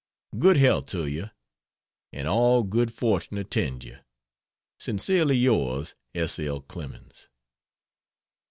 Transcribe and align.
Good 0.39 0.57
health 0.57 0.87
to 0.87 1.05
you, 1.05 1.29
and 2.11 2.27
all 2.27 2.63
good 2.63 2.91
fortune 2.91 3.37
attend 3.37 3.83
you. 3.83 3.99
Sincerely 4.79 5.37
yours, 5.37 5.93
S. 6.15 6.39
L. 6.39 6.61
CLEMENS. 6.61 7.27